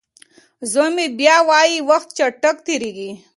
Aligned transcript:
زوی 0.71 0.89
مې 0.95 1.05
بیا 1.19 1.37
وايي 1.49 1.77
وخت 1.89 2.09
چټک 2.17 2.55
تېریږي. 2.65 3.11